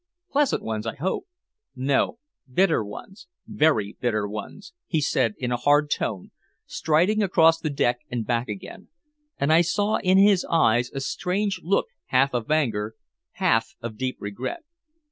"Pleasant 0.31 0.63
ones 0.63 0.87
I 0.87 0.95
hope." 0.95 1.27
"No. 1.75 2.17
Bitter 2.51 2.83
ones 2.83 3.27
very 3.45 3.97
bitter 4.01 4.27
ones," 4.27 4.73
he 4.87 4.99
said 4.99 5.35
in 5.37 5.51
a 5.51 5.57
hard 5.57 5.91
tone, 5.91 6.31
striding 6.65 7.21
across 7.21 7.59
the 7.59 7.69
deck 7.69 7.99
and 8.09 8.25
back 8.25 8.49
again, 8.49 8.87
and 9.37 9.53
I 9.53 9.61
saw 9.61 9.97
in 9.97 10.17
his 10.17 10.43
eyes 10.49 10.89
a 10.89 11.01
strange 11.01 11.59
look, 11.61 11.85
half 12.05 12.33
of 12.33 12.49
anger, 12.49 12.95
half 13.33 13.75
of 13.79 13.95
deep 13.95 14.17
regret. 14.19 14.61